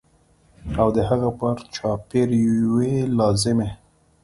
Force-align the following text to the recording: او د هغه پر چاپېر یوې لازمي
او 0.81 0.87
د 0.95 0.97
هغه 1.09 1.29
پر 1.39 1.57
چاپېر 1.75 2.29
یوې 2.55 2.93
لازمي 3.17 3.69